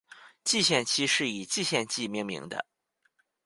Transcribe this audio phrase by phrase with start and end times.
[0.43, 2.65] 蓟县期是以蓟县纪命名的。